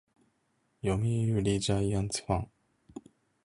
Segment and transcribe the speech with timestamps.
[0.81, 2.47] 読売ジャイアンツファン